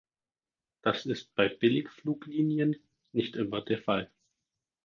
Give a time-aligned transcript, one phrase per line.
[0.81, 2.75] Das ist bei Billigfluglinien
[3.11, 4.09] nicht immer der Fall.